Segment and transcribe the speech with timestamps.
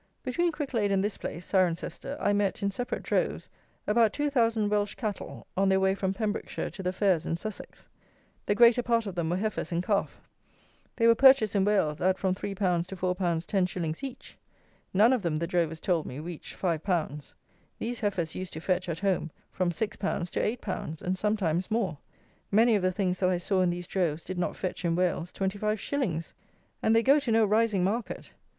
[0.23, 3.49] Between Cricklade and this place (Cirencester) I met, in separate droves,
[3.85, 7.87] about two thousand Welsh Cattle, on their way from Pembrokeshire to the fairs in Sussex.
[8.47, 10.19] The greater part of them were heifers in calf.
[10.95, 14.39] They were purchased in Wales at from 3_l._ to 4_l._ 10_s._ each!
[14.91, 17.33] None of them, the drovers told me, reached 5_l._
[17.77, 21.99] These heifers used to fetch, at home, from 6_l._ to 8_l._, and sometimes more.
[22.49, 25.31] Many of the things that I saw in these droves did not fetch, in Wales,
[25.31, 26.33] 25_s._
[26.81, 28.31] And they go to no rising market!